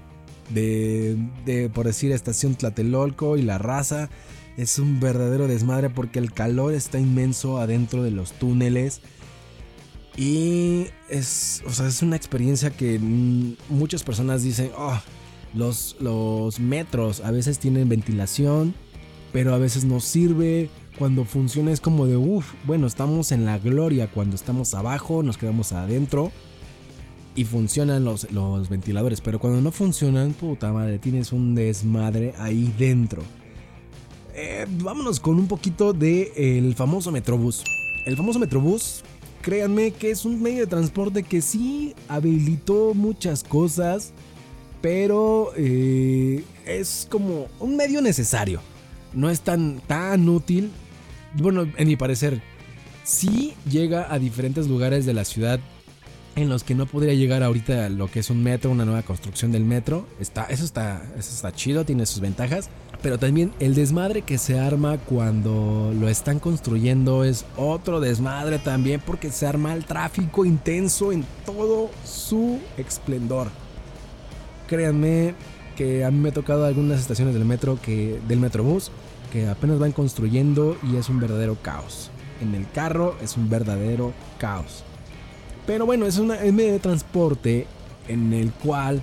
de, 0.51 1.71
por 1.75 1.87
decir, 1.87 2.13
estación 2.13 2.55
Tlatelolco 2.55 3.37
y 3.37 3.43
la 3.43 3.59
raza. 3.59 4.09
Es 4.59 4.81
un 4.81 4.99
verdadero 4.99 5.47
desmadre 5.47 5.89
porque 5.89 6.19
el 6.19 6.33
calor 6.33 6.75
está 6.75 6.99
inmenso 6.99 7.59
adentro 7.59 8.03
de 8.03 8.11
los 8.11 8.33
túneles. 8.33 9.01
Y 10.17 10.87
es, 11.09 11.63
o 11.65 11.71
sea, 11.71 11.87
es 11.87 12.03
una 12.03 12.17
experiencia 12.17 12.71
que 12.71 12.99
muchas 12.99 14.03
personas 14.03 14.43
dicen, 14.43 14.73
oh, 14.77 15.01
los, 15.55 15.97
los 16.01 16.59
metros 16.59 17.21
a 17.21 17.31
veces 17.31 17.61
tienen 17.61 17.89
ventilación, 17.89 18.75
pero 19.33 19.55
a 19.55 19.59
veces 19.59 19.85
no 19.85 20.01
sirve. 20.01 20.71
Cuando 20.99 21.25
funciona 21.25 21.71
es 21.71 21.81
como 21.81 22.07
de, 22.07 22.17
uff, 22.17 22.53
bueno, 22.65 22.89
estamos 22.89 23.31
en 23.31 23.45
la 23.45 23.61
gloria. 23.61 24.11
Cuando 24.11 24.35
estamos 24.35 24.75
abajo, 24.75 25.23
nos 25.23 25.39
quedamos 25.39 25.71
adentro 25.71 26.33
y 27.37 27.45
funcionan 27.45 28.05
los, 28.05 28.29
los 28.33 28.69
ventiladores. 28.69 29.21
Pero 29.21 29.39
cuando 29.39 29.61
no 29.61 29.71
funcionan, 29.71 30.33
puta 30.33 30.73
madre, 30.73 30.99
tienes 30.99 31.31
un 31.31 31.55
desmadre 31.55 32.35
ahí 32.39 32.75
dentro. 32.77 33.23
Eh, 34.41 34.67
vámonos 34.69 35.19
con 35.19 35.37
un 35.37 35.49
poquito 35.49 35.93
del 35.93 36.31
el 36.37 36.75
famoso 36.77 37.11
Metrobús. 37.11 37.65
El 38.07 38.17
famoso 38.17 38.39
Metrobús, 38.39 39.03
créanme 39.43 39.91
que 39.91 40.13
es 40.13 40.25
un 40.25 40.41
medio 40.41 40.61
de 40.61 40.69
transporte 40.69 41.25
que 41.25 41.43
sí 41.43 41.93
habilitó 42.07 42.95
muchas 42.95 43.43
cosas, 43.43 44.13
pero 44.81 45.51
eh, 45.57 46.45
es 46.65 47.09
como 47.11 47.49
un 47.59 47.75
medio 47.75 48.01
necesario. 48.01 48.61
No 49.13 49.29
es 49.29 49.41
tan, 49.41 49.81
tan 49.89 50.29
útil. 50.29 50.71
Bueno, 51.35 51.67
en 51.77 51.89
mi 51.89 51.97
parecer, 51.97 52.41
sí 53.03 53.55
llega 53.69 54.13
a 54.13 54.21
diferentes 54.21 54.69
lugares 54.69 55.05
de 55.05 55.15
la 55.15 55.25
ciudad 55.25 55.59
en 56.43 56.49
los 56.49 56.65
que 56.65 56.75
no 56.75 56.87
podría 56.87 57.15
llegar 57.15 57.43
ahorita 57.43 57.89
lo 57.89 58.09
que 58.11 58.21
es 58.21 58.31
un 58.31 58.43
metro, 58.43 58.71
una 58.71 58.85
nueva 58.85 59.03
construcción 59.03 59.53
del 59.53 59.65
metro. 59.65 60.07
Está, 60.21 60.45
eso, 60.45 60.65
está, 60.65 61.03
eso 61.19 61.35
está 61.35 61.53
chido, 61.53 61.85
tiene 61.85 62.07
sus 62.07 62.21
ventajas. 62.21 62.71
Pero 63.03 63.19
también 63.19 63.53
el 63.61 63.75
desmadre 63.75 64.23
que 64.23 64.39
se 64.39 64.59
arma 64.59 64.99
cuando 64.99 65.93
lo 65.99 66.09
están 66.09 66.41
construyendo 66.41 67.25
es 67.25 67.45
otro 67.57 68.01
desmadre 68.01 68.59
también 68.59 69.01
porque 69.05 69.31
se 69.31 69.47
arma 69.47 69.75
el 69.75 69.85
tráfico 69.85 70.45
intenso 70.45 71.13
en 71.13 71.25
todo 71.47 71.91
su 72.05 72.59
esplendor. 72.77 73.49
Créanme 74.67 75.35
que 75.77 76.05
a 76.05 76.11
mí 76.11 76.19
me 76.19 76.31
ha 76.31 76.33
tocado 76.33 76.65
algunas 76.67 77.01
estaciones 77.01 77.35
del 77.35 77.45
metro 77.45 77.79
que 77.81 78.21
del 78.27 78.41
metrobús 78.41 78.91
que 79.33 79.47
apenas 79.49 79.79
van 79.79 79.93
construyendo 79.93 80.77
y 80.83 80.97
es 80.97 81.09
un 81.09 81.21
verdadero 81.21 81.57
caos. 81.63 82.11
En 82.41 82.55
el 82.55 82.69
carro 82.71 83.17
es 83.23 83.37
un 83.37 83.49
verdadero 83.49 84.13
caos. 84.39 84.85
Pero 85.69 85.85
bueno, 85.85 86.07
es, 86.07 86.17
una, 86.17 86.37
es 86.37 86.51
medio 86.51 86.73
de 86.73 86.79
transporte 86.79 87.67
en 88.09 88.33
el 88.33 88.51
cual 88.53 89.03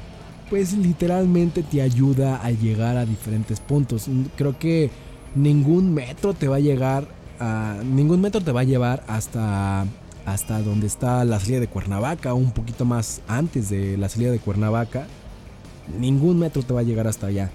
pues 0.49 0.73
literalmente 0.73 1.61
te 1.61 1.83
ayuda 1.83 2.43
a 2.43 2.49
llegar 2.49 2.97
a 2.97 3.05
diferentes 3.05 3.59
puntos. 3.59 4.07
Creo 4.35 4.57
que 4.57 4.89
ningún 5.35 5.93
metro 5.93 6.33
te 6.33 6.47
va 6.47 6.55
a 6.55 6.59
llegar 6.59 7.07
a 7.39 7.77
ningún 7.83 8.19
metro 8.19 8.41
te 8.41 8.51
va 8.51 8.61
a 8.61 8.63
llevar 8.63 9.03
hasta 9.07 9.85
hasta 10.25 10.63
donde 10.63 10.87
está 10.87 11.23
la 11.23 11.39
salida 11.39 11.59
de 11.59 11.67
Cuernavaca, 11.67 12.33
un 12.33 12.51
poquito 12.51 12.83
más 12.83 13.21
antes 13.27 13.69
de 13.69 13.95
la 13.95 14.09
salida 14.09 14.31
de 14.31 14.39
Cuernavaca. 14.39 15.05
Ningún 15.99 16.39
metro 16.39 16.63
te 16.63 16.73
va 16.73 16.79
a 16.79 16.83
llegar 16.83 17.07
hasta 17.07 17.27
allá. 17.27 17.51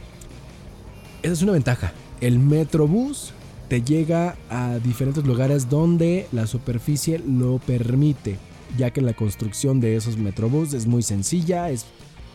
Esa 1.25 1.33
es 1.33 1.43
una 1.43 1.51
ventaja. 1.51 1.93
El 2.21 2.39
Metrobús 2.39 3.33
te 3.69 3.83
llega 3.83 4.37
a 4.51 4.79
diferentes 4.79 5.25
lugares 5.25 5.69
donde 5.69 6.29
la 6.31 6.47
superficie 6.47 7.19
lo 7.19 7.59
permite, 7.59 8.39
ya 8.77 8.91
que 8.91 9.01
la 9.01 9.15
construcción 9.15 9.81
de 9.81 9.97
esos 9.97 10.17
Metrobús 10.17 10.75
es 10.75 10.87
muy 10.87 11.03
sencilla, 11.03 11.71
es 11.71 11.87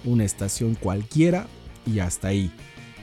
una 0.04 0.24
estación 0.24 0.75
cualquiera 0.75 1.48
y 1.86 2.00
hasta 2.00 2.30
ahí. 2.30 2.51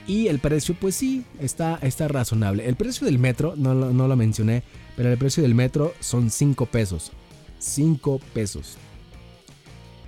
Y 0.07 0.27
el 0.27 0.41
precio, 0.41 0.75
pues 0.79 0.97
sí, 0.97 1.25
está, 1.41 1.79
está 1.83 2.09
razonable. 2.09 2.69
El 2.69 2.77
precio 2.77 3.05
del 3.05 3.19
metro, 3.19 3.55
no, 3.57 3.75
no 3.75 4.09
lo 4.09 4.17
mencioné, 4.17 4.63
pero 4.97 5.11
el 5.11 5.19
precio 5.19 5.43
del 5.43 5.55
metro 5.55 5.95
son 6.01 6.31
5 6.31 6.67
pesos. 6.67 7.13
5 7.59 8.21
pesos. 8.35 8.79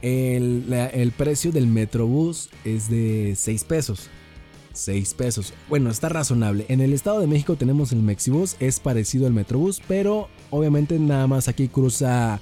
El, 0.05 1.13
precio 1.17 1.51
del 1.51 1.67
Metrobús 1.67 2.51
es 2.65 2.91
de 2.91 3.35
6 3.37 3.65
pesos. 3.65 4.11
6 4.75 5.15
pesos. 5.15 5.55
Bueno, 5.71 5.91
está 5.91 6.11
razonable. 6.11 6.67
En 6.69 6.83
el 6.83 6.93
Estado 6.93 7.21
de 7.21 7.27
México 7.27 7.57
tenemos 7.57 7.91
el 7.93 8.03
Mexibus, 8.03 8.57
es 8.61 8.81
parecido 8.81 9.27
al 9.27 9.33
Metrobús, 9.33 9.81
pero 9.89 10.29
obviamente 10.51 10.99
nada 10.99 11.27
más 11.27 11.49
aquí 11.49 11.69
cruza 11.69 12.39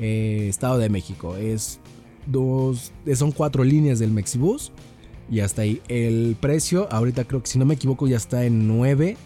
eh, 0.00 0.46
Estado 0.48 0.78
de 0.78 0.88
México. 0.88 1.36
Es 1.36 1.78
dos, 2.26 2.92
son 3.14 3.32
cuatro 3.32 3.64
líneas 3.64 3.98
del 3.98 4.10
Mexibus 4.10 4.72
y 5.30 5.40
hasta 5.40 5.62
ahí. 5.62 5.80
El 5.88 6.36
precio, 6.40 6.88
ahorita 6.90 7.24
creo 7.24 7.42
que 7.42 7.48
si 7.48 7.58
no 7.58 7.64
me 7.64 7.74
equivoco 7.74 8.08
ya 8.08 8.16
está 8.16 8.44
en 8.44 8.66
9, 8.66 9.16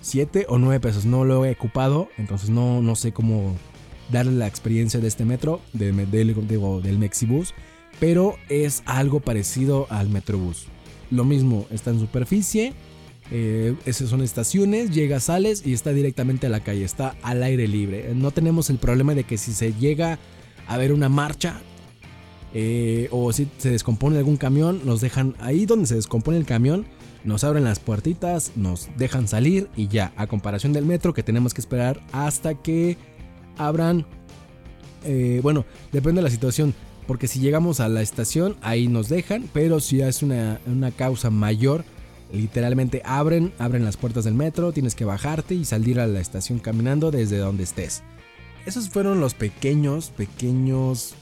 7 0.00 0.46
o 0.48 0.58
9 0.58 0.80
pesos. 0.80 1.04
No 1.04 1.24
lo 1.24 1.44
he 1.44 1.52
ocupado, 1.52 2.08
entonces 2.18 2.50
no, 2.50 2.82
no 2.82 2.96
sé 2.96 3.12
cómo 3.12 3.56
darle 4.10 4.32
la 4.32 4.46
experiencia 4.46 5.00
de 5.00 5.08
este 5.08 5.24
metro, 5.24 5.60
del, 5.72 6.10
del 6.10 6.98
Mexibus, 6.98 7.54
pero 7.98 8.36
es 8.48 8.82
algo 8.84 9.20
parecido 9.20 9.86
al 9.88 10.08
Metrobús. 10.08 10.66
Lo 11.10 11.24
mismo, 11.24 11.66
está 11.70 11.90
en 11.90 12.00
superficie, 12.00 12.74
eh, 13.34 13.74
esas 13.86 14.10
son 14.10 14.20
estaciones, 14.20 14.90
llegas, 14.90 15.24
sales 15.24 15.62
y 15.64 15.72
está 15.72 15.92
directamente 15.92 16.46
a 16.46 16.50
la 16.50 16.60
calle, 16.60 16.84
está 16.84 17.16
al 17.22 17.42
aire 17.42 17.66
libre. 17.66 18.12
No 18.14 18.30
tenemos 18.30 18.68
el 18.68 18.76
problema 18.76 19.14
de 19.14 19.24
que 19.24 19.38
si 19.38 19.52
se 19.52 19.72
llega 19.72 20.18
a 20.68 20.76
ver 20.76 20.92
una 20.92 21.08
marcha 21.08 21.60
eh, 22.54 23.08
o 23.10 23.32
si 23.32 23.48
se 23.56 23.70
descompone 23.70 24.18
algún 24.18 24.36
camión, 24.36 24.82
nos 24.84 25.00
dejan 25.00 25.34
ahí 25.40 25.64
donde 25.64 25.86
se 25.86 25.94
descompone 25.94 26.36
el 26.36 26.44
camión, 26.44 26.84
nos 27.24 27.42
abren 27.44 27.64
las 27.64 27.80
puertitas, 27.80 28.52
nos 28.54 28.90
dejan 28.98 29.26
salir 29.26 29.68
y 29.76 29.88
ya, 29.88 30.12
a 30.16 30.26
comparación 30.26 30.74
del 30.74 30.84
metro 30.84 31.14
que 31.14 31.22
tenemos 31.22 31.54
que 31.54 31.62
esperar 31.62 32.02
hasta 32.12 32.54
que 32.54 32.98
abran, 33.56 34.06
eh, 35.04 35.40
bueno, 35.42 35.64
depende 35.90 36.20
de 36.20 36.24
la 36.24 36.30
situación, 36.30 36.74
porque 37.06 37.28
si 37.28 37.40
llegamos 37.40 37.80
a 37.80 37.88
la 37.88 38.02
estación, 38.02 38.56
ahí 38.60 38.88
nos 38.88 39.08
dejan, 39.08 39.48
pero 39.52 39.80
si 39.80 40.02
es 40.02 40.22
una, 40.22 40.58
causa 40.96 41.30
mayor, 41.30 41.84
literalmente 42.32 43.02
abren, 43.04 43.52
abren 43.58 43.84
las 43.84 43.96
puertas 43.96 44.24
del 44.24 44.34
metro, 44.34 44.72
tienes 44.72 44.94
que 44.94 45.04
bajarte 45.04 45.54
y 45.54 45.64
salir 45.64 46.00
a 46.00 46.06
la 46.06 46.20
estación 46.20 46.58
caminando 46.58 47.10
desde 47.10 47.38
donde 47.38 47.64
estés. 47.64 48.02
Esos 48.66 48.88
fueron 48.88 49.20
los 49.20 49.34
pequeños, 49.34 50.10
pequeños 50.10 51.14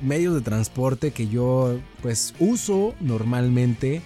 medios 0.00 0.34
de 0.34 0.40
transporte 0.40 1.12
que 1.12 1.28
yo 1.28 1.78
pues 2.02 2.34
uso 2.38 2.94
normalmente 3.00 4.02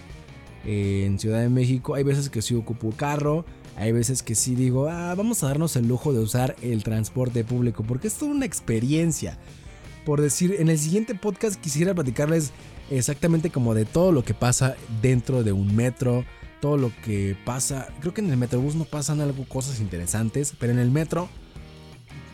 eh, 0.65 1.03
en 1.05 1.19
Ciudad 1.19 1.41
de 1.41 1.49
México. 1.49 1.95
Hay 1.95 2.03
veces 2.03 2.29
que 2.29 2.41
sí 2.41 2.55
ocupo 2.55 2.91
carro, 2.91 3.45
hay 3.75 3.91
veces 3.91 4.23
que 4.23 4.35
sí 4.35 4.55
digo, 4.55 4.87
ah, 4.87 5.13
vamos 5.15 5.43
a 5.43 5.47
darnos 5.47 5.75
el 5.75 5.87
lujo 5.87 6.13
de 6.13 6.19
usar 6.19 6.55
el 6.61 6.83
transporte 6.83 7.43
público, 7.43 7.83
porque 7.83 8.07
es 8.07 8.15
toda 8.15 8.31
una 8.31 8.45
experiencia. 8.45 9.37
Por 10.05 10.21
decir, 10.21 10.55
en 10.59 10.69
el 10.69 10.79
siguiente 10.79 11.15
podcast 11.15 11.59
quisiera 11.59 11.93
platicarles 11.93 12.51
exactamente 12.89 13.49
como 13.49 13.73
de 13.73 13.85
todo 13.85 14.11
lo 14.11 14.23
que 14.23 14.33
pasa 14.33 14.75
dentro 15.01 15.43
de 15.43 15.51
un 15.51 15.75
metro, 15.75 16.23
todo 16.61 16.77
lo 16.77 16.91
que 17.03 17.35
pasa. 17.45 17.87
Creo 17.99 18.13
que 18.13 18.21
en 18.21 18.29
el 18.29 18.37
Metrobús 18.37 18.75
no 18.75 18.85
pasan 18.85 19.21
algo, 19.21 19.45
cosas 19.45 19.79
interesantes, 19.79 20.53
pero 20.59 20.73
en 20.73 20.79
el 20.79 20.91
metro, 20.91 21.29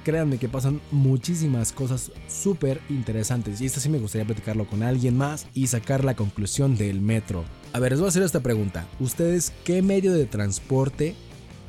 créanme 0.03 0.37
que 0.37 0.49
pasan 0.49 0.81
muchísimas 0.91 1.71
cosas 1.71 2.11
súper 2.27 2.81
interesantes. 2.89 3.61
Y 3.61 3.65
esta 3.65 3.79
sí 3.79 3.89
me 3.89 3.99
gustaría 3.99 4.25
platicarlo 4.25 4.65
con 4.65 4.83
alguien 4.83 5.17
más 5.17 5.47
y 5.53 5.67
sacar 5.67 6.03
la 6.03 6.15
conclusión 6.15 6.75
del 6.77 7.01
metro. 7.01 7.43
A 7.73 7.79
ver, 7.79 7.91
les 7.91 7.99
voy 7.99 8.07
a 8.07 8.09
hacer 8.09 8.23
esta 8.23 8.41
pregunta. 8.41 8.87
¿Ustedes 8.99 9.53
qué 9.63 9.81
medio 9.81 10.13
de 10.13 10.25
transporte 10.25 11.15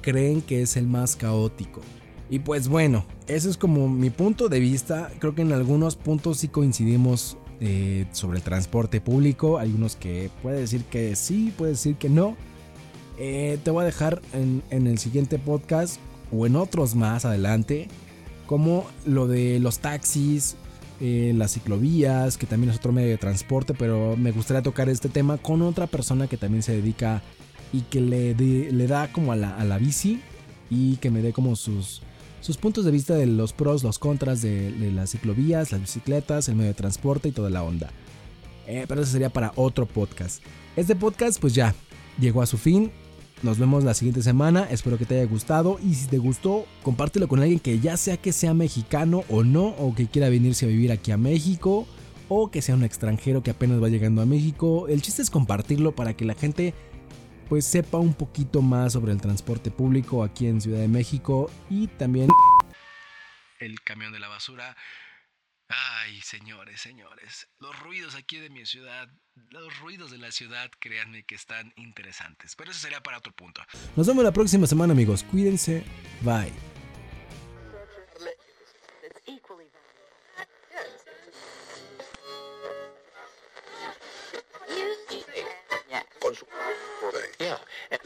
creen 0.05 0.43
que 0.43 0.61
es 0.61 0.77
el 0.77 0.87
más 0.87 1.17
caótico. 1.17 1.81
Y 2.29 2.41
pues 2.41 2.69
bueno, 2.69 3.07
ese 3.27 3.49
es 3.49 3.57
como 3.57 3.89
mi 3.89 4.11
punto 4.11 4.49
de 4.49 4.61
vista. 4.61 5.11
Creo 5.19 5.35
que 5.35 5.43
en 5.43 5.53
algunos 5.53 5.97
puntos 5.97 6.39
sí 6.39 6.49
coincidimos 6.49 7.39
eh, 7.61 8.07
sobre 8.13 8.39
el 8.39 8.45
transporte 8.45 9.01
público. 9.01 9.59
Hay 9.59 9.73
unos 9.73 9.97
que 9.97 10.31
puede 10.43 10.61
decir 10.61 10.85
que 10.85 11.17
sí, 11.17 11.53
puede 11.57 11.73
decir 11.73 11.97
que 11.97 12.09
no. 12.09 12.37
Eh, 13.19 13.59
te 13.63 13.71
voy 13.71 13.83
a 13.83 13.87
dejar 13.87 14.21
en, 14.33 14.63
el 14.71 14.99
siguiente 14.99 15.39
podcast 15.39 15.99
o 16.33 16.47
en 16.47 16.57
otros 16.57 16.95
más 16.95 17.25
adelante. 17.25 17.89
Como 18.47 18.87
lo 19.07 19.27
de 19.27 19.59
los 19.61 19.79
taxis, 19.79 20.57
eh, 21.01 21.33
las 21.35 21.53
ciclovías, 21.53 22.37
que 22.37 22.47
también 22.47 22.71
es 22.71 22.77
otro 22.77 22.93
medio 22.93 23.09
de 23.09 23.19
transporte, 23.19 23.73
pero 23.73 24.17
me 24.17 24.33
gustaría 24.33 24.63
tocar 24.63 24.89
este 24.89 25.09
tema 25.09 25.39
con 25.39 25.63
otra 25.63 25.87
persona 25.87 26.27
que 26.27 26.37
también 26.37 26.63
se 26.63 26.73
dedica 26.73 27.23
y 27.73 27.83
que 27.83 28.01
le, 28.01 28.35
le 28.35 28.87
da 28.87 29.11
como 29.11 29.33
a 29.33 29.37
la, 29.37 29.57
a 29.57 29.65
la, 29.65 29.79
bici 29.79 30.21
y 30.71 30.97
que 30.97 31.11
me 31.11 31.23
dé 31.23 31.33
como 31.33 31.57
sus, 31.57 32.03
sus 32.45 32.59
puntos 32.59 32.85
de 32.85 32.91
vista 32.91 33.15
de 33.15 33.25
los 33.25 33.55
pros, 33.55 33.83
los 33.83 33.99
contras 33.99 34.43
de, 34.43 34.71
las 34.95 35.13
ciclovías, 35.13 35.73
las 35.73 35.81
bicicletas, 35.81 36.47
el 36.51 36.57
medio 36.57 36.69
de 36.69 36.75
transporte 36.75 37.31
y 37.31 37.33
toda 37.33 37.49
la 37.49 37.63
onda. 37.63 37.89
Eh, 38.67 38.85
pero 38.87 39.01
eso 39.01 39.13
sería 39.13 39.31
para 39.31 39.53
otro 39.57 39.87
podcast. 39.87 40.43
Este 40.77 40.95
podcast 40.95 41.41
pues 41.41 41.55
ya 41.55 41.75
llegó 42.21 42.43
a 42.43 42.47
su 42.47 42.59
fin. 42.59 42.93
Nos 43.43 43.59
vemos 43.59 43.83
la 43.83 43.95
siguiente 43.95 44.23
semana. 44.23 44.69
Espero 44.71 44.99
que 44.99 45.07
te 45.07 45.15
haya 45.19 45.25
gustado. 45.25 45.79
Y 45.83 45.95
si 45.95 46.07
te 46.07 46.19
gustó, 46.19 46.67
compártelo 46.83 47.29
con 47.29 47.41
alguien 47.41 47.61
que 47.61 47.81
ya 47.81 47.97
sea 47.97 48.19
que 48.19 48.31
sea 48.35 48.53
mexicano 48.53 49.25
o 49.31 49.43
no, 49.43 49.69
o 49.79 49.95
que 49.95 50.07
quiera 50.07 50.29
venirse 50.29 50.67
a 50.67 50.69
vivir 50.69 50.93
aquí 50.93 51.13
a 51.13 51.17
México, 51.17 51.87
o 52.29 52.51
que 52.51 52.61
sea 52.61 52.75
un 52.75 52.85
extranjero 52.85 53.43
que 53.43 53.53
apenas 53.53 53.83
va 53.83 53.89
llegando 53.89 54.21
a 54.21 54.27
México. 54.27 54.87
El 54.89 55.01
chiste 55.01 55.23
es 55.23 55.31
compartirlo 55.31 55.95
para 55.95 56.13
que 56.13 56.27
la 56.27 56.35
gente 56.35 56.75
pues 57.55 57.67
sepa 57.67 57.99
un 57.99 58.15
poquito 58.15 58.63
más 58.63 58.95
sobre 58.95 59.13
el 59.13 59.21
transporte 59.21 59.71
público 59.71 60.25
aquí 60.25 60.49
en 60.49 60.61
Ciudad 60.61 60.81
de 60.81 60.89
México 60.89 61.49
y 61.71 61.87
también 61.87 62.29
el 63.61 63.81
camión 63.83 64.13
de 64.13 64.19
la 64.19 64.27
basura. 64.27 64.77
Ay, 65.69 66.21
señores, 66.23 66.81
señores, 66.81 67.47
los 67.61 67.79
ruidos 67.79 68.17
aquí 68.17 68.41
de 68.41 68.51
mi 68.51 68.67
ciudad, 68.67 69.09
los 69.51 69.79
ruidos 69.79 70.11
de 70.11 70.19
la 70.19 70.33
ciudad, 70.33 70.69
créanme 70.81 71.23
que 71.23 71.37
están 71.37 71.73
interesantes, 71.77 72.57
pero 72.57 72.73
eso 72.73 72.81
sería 72.81 73.01
para 73.01 73.19
otro 73.19 73.33
punto. 73.33 73.63
Nos 73.95 74.09
vemos 74.09 74.25
la 74.25 74.33
próxima 74.33 74.67
semana, 74.67 74.93
amigos. 74.93 75.23
Cuídense. 75.23 75.85
Bye. 76.23 76.74
thing. 87.15 87.31
Yeah. 87.41 87.59
And 87.91 88.01